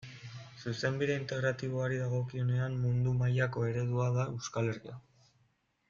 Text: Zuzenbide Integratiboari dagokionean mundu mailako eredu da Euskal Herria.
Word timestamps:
Zuzenbide 0.61 1.13
Integratiboari 1.23 1.99
dagokionean 2.03 2.79
mundu 2.87 3.15
mailako 3.21 3.67
eredu 3.73 4.09
da 4.19 4.27
Euskal 4.35 4.73
Herria. 4.73 4.99